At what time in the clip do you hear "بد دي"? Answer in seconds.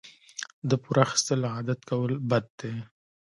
2.29-2.73